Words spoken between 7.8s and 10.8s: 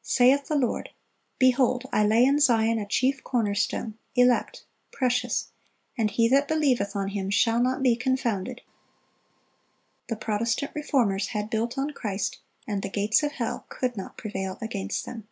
be confounded."(313) The Protestant